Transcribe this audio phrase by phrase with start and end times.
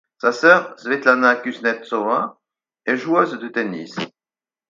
[0.19, 2.39] Sa sœur, Svetlana Kuznetsova
[2.87, 3.95] est joueuse de tennis.